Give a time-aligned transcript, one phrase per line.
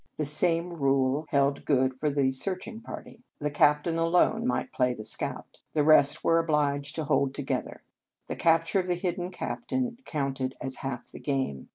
[0.15, 3.21] The same rule held good for the searching party.
[3.37, 3.97] The 33 In Our Convent Days captain
[4.39, 5.61] alone might play the scout.
[5.73, 7.83] The rest were obliged to hold together.
[8.25, 11.69] The capture of the hidden captain counted as half the game.